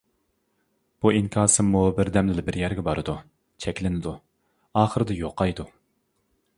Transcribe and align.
بۇ 1.05 1.11
ئىنكاسىممۇ 1.17 1.83
بىردەمدىلا 1.99 2.45
بىر 2.49 2.59
يەرگە 2.63 2.87
بارىدۇ، 2.89 3.17
چەكلىنىدۇ، 3.67 4.15
ئاخىرىدا 4.83 5.21
يوقايدۇ. 5.23 5.73